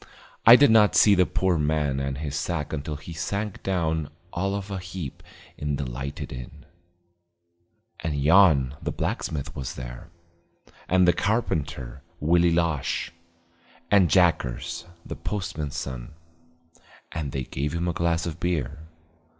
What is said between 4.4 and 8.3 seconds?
of a heap in the lighted inn. And